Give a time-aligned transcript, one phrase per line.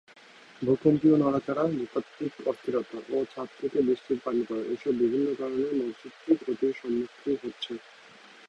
[0.61, 6.73] ভূকম্পীয় নড়াচড়া, ভূতাত্ত্বিক অস্থিরতা ও ছাদ থেকে বৃষ্টির পানি পড়া এসব বিভিন্ন কারণে মসজিদটি ক্ষতির
[6.79, 7.73] সম্মুখীন হচ্ছে।